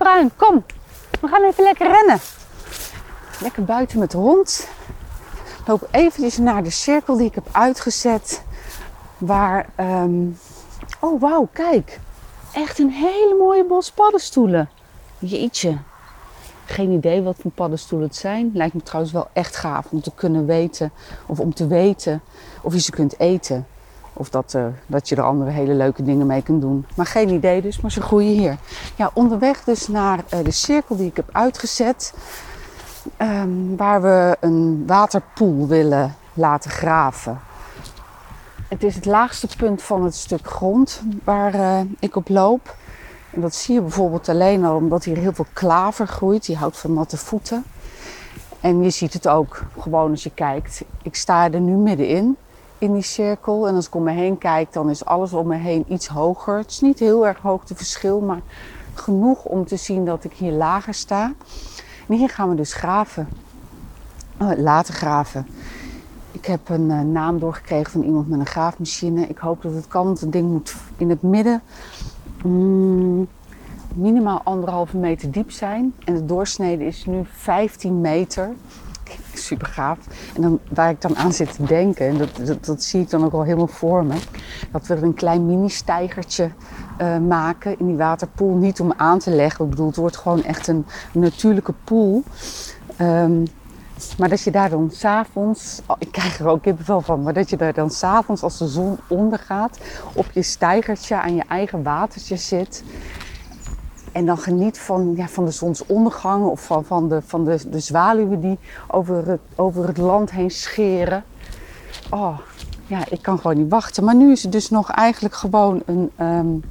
[0.00, 0.64] Bruin, kom.
[1.20, 2.18] We gaan even lekker rennen.
[3.40, 4.68] Lekker buiten met de hond.
[5.66, 8.42] Loop eventjes naar de cirkel die ik heb uitgezet.
[9.18, 10.26] Waar, ehm,
[11.00, 12.00] oh wauw, kijk.
[12.52, 14.68] Echt een hele mooie bos paddenstoelen.
[15.18, 15.78] Jeetje.
[16.64, 18.50] Geen idee wat voor paddenstoelen het zijn.
[18.54, 20.92] Lijkt me trouwens wel echt gaaf om te kunnen weten.
[21.26, 22.22] Of om te weten
[22.62, 23.66] of je ze kunt eten.
[24.20, 26.86] Of dat, uh, dat je er andere hele leuke dingen mee kunt doen.
[26.94, 28.56] Maar geen idee dus, maar ze groeien hier.
[28.96, 32.14] Ja, onderweg dus naar uh, de cirkel die ik heb uitgezet.
[33.18, 37.40] Um, waar we een waterpoel willen laten graven.
[38.68, 42.76] Het is het laagste punt van het stuk grond waar uh, ik op loop.
[43.30, 46.46] En dat zie je bijvoorbeeld alleen al omdat hier heel veel klaver groeit.
[46.46, 47.64] Die houdt van natte voeten.
[48.60, 50.84] En je ziet het ook gewoon als je kijkt.
[51.02, 52.36] Ik sta er nu middenin,
[52.80, 53.68] in die cirkel.
[53.68, 56.58] En als ik om me heen kijk, dan is alles om me heen iets hoger.
[56.58, 58.40] Het is niet heel erg hoogteverschil, maar
[58.94, 61.32] genoeg om te zien dat ik hier lager sta.
[62.08, 63.28] En hier gaan we dus graven.
[64.38, 65.46] Oh, laten graven.
[66.32, 69.26] Ik heb een uh, naam doorgekregen van iemand met een graafmachine.
[69.26, 71.62] Ik hoop dat het kan, want het ding moet in het midden
[72.44, 73.28] mm,
[73.94, 75.94] minimaal anderhalve meter diep zijn.
[76.04, 78.50] En de doorsnede is nu 15 meter.
[79.50, 79.98] Super gaaf.
[80.34, 83.24] En dan, waar ik dan aan zit te denken, en dat, dat, zie ik dan
[83.24, 84.14] ook al helemaal voor me,
[84.72, 86.50] dat we een klein mini-stijgertje
[87.00, 88.54] uh, maken in die waterpoel.
[88.54, 92.22] Niet om aan te leggen, ik bedoel, het wordt gewoon echt een natuurlijke poel.
[93.00, 93.44] Um,
[94.18, 97.50] maar dat je daar dan s'avonds, oh, ik krijg er ook kippenvel van, maar dat
[97.50, 99.78] je daar dan s'avonds als de zon ondergaat
[100.12, 102.84] op je stijgertje aan je eigen watertje zit.
[104.12, 107.80] En dan geniet van, ja, van de zonsondergang of van, van, de, van de, de
[107.80, 111.24] zwaluwen die over het, over het land heen scheren.
[112.10, 112.38] Oh,
[112.86, 114.04] ja, ik kan gewoon niet wachten.
[114.04, 116.62] Maar nu is het dus nog eigenlijk gewoon een, um,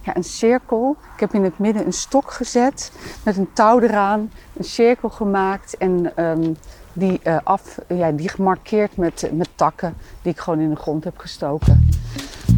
[0.00, 0.96] ja, een cirkel.
[1.14, 5.76] Ik heb in het midden een stok gezet met een touw eraan, een cirkel gemaakt
[5.76, 6.56] en um,
[6.92, 11.04] die, uh, af, ja, die gemarkeerd met, met takken die ik gewoon in de grond
[11.04, 11.88] heb gestoken.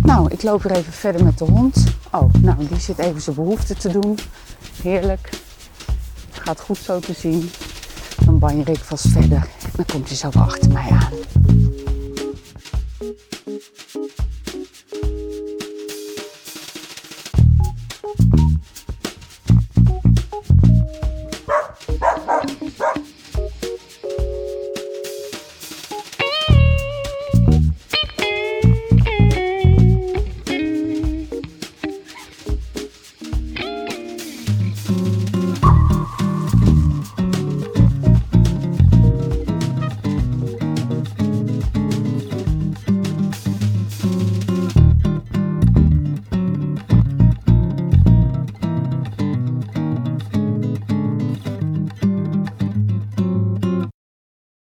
[0.04, 1.84] Nou, ik loop weer even verder met de hond.
[2.12, 4.19] Oh, nou, die zit even zijn behoefte te doen.
[4.82, 5.31] Heerlijk.
[6.31, 7.50] Gaat goed zo te zien.
[8.25, 9.48] Dan banjer ik vast verder.
[9.76, 11.63] Dan komt hij zo achter mij aan.